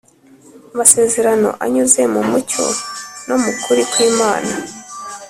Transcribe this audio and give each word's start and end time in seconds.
masezerano 0.77 1.49
anyuze 1.63 2.01
mu 2.13 2.21
mucyo 2.29 2.65
no 3.27 3.35
mu 3.43 3.51
kuri 3.63 3.83
kwimana 3.91 4.53